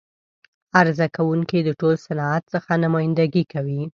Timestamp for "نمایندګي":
2.83-3.43